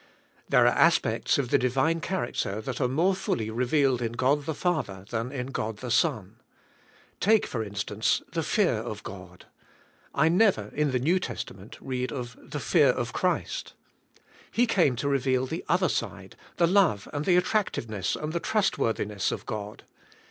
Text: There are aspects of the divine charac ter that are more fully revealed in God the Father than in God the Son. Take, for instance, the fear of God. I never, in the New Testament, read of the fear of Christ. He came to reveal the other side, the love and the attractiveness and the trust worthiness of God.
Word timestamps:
There 0.49 0.63
are 0.65 0.69
aspects 0.69 1.37
of 1.37 1.49
the 1.51 1.59
divine 1.59 2.01
charac 2.01 2.41
ter 2.41 2.59
that 2.61 2.81
are 2.81 2.87
more 2.87 3.13
fully 3.13 3.51
revealed 3.51 4.01
in 4.01 4.13
God 4.13 4.47
the 4.47 4.55
Father 4.55 5.05
than 5.11 5.31
in 5.31 5.51
God 5.51 5.77
the 5.77 5.91
Son. 5.91 6.37
Take, 7.19 7.45
for 7.45 7.63
instance, 7.63 8.23
the 8.33 8.41
fear 8.41 8.73
of 8.79 9.03
God. 9.03 9.45
I 10.15 10.27
never, 10.27 10.71
in 10.73 10.89
the 10.89 10.97
New 10.97 11.19
Testament, 11.19 11.77
read 11.79 12.11
of 12.11 12.35
the 12.41 12.59
fear 12.59 12.87
of 12.89 13.13
Christ. 13.13 13.73
He 14.49 14.65
came 14.65 14.95
to 14.95 15.07
reveal 15.07 15.45
the 15.45 15.63
other 15.69 15.87
side, 15.87 16.35
the 16.57 16.65
love 16.65 17.07
and 17.13 17.23
the 17.23 17.35
attractiveness 17.37 18.15
and 18.15 18.33
the 18.33 18.39
trust 18.39 18.79
worthiness 18.79 19.31
of 19.31 19.45
God. 19.45 19.83